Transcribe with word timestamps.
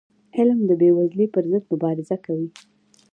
علم 0.37 0.59
د 0.69 0.71
بېوزلی 0.79 1.27
پر 1.33 1.43
ضد 1.51 1.63
مبارزه 1.73 2.17
کوي. 2.25 2.49